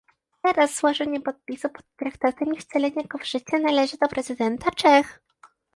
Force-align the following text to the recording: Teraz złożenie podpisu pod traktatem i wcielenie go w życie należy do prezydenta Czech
Teraz 0.41 0.75
złożenie 0.77 1.21
podpisu 1.21 1.69
pod 1.69 1.85
traktatem 1.95 2.53
i 2.53 2.59
wcielenie 2.59 3.03
go 3.07 3.17
w 3.17 3.27
życie 3.27 3.59
należy 3.59 3.97
do 3.97 4.07
prezydenta 4.07 4.71
Czech 4.71 5.19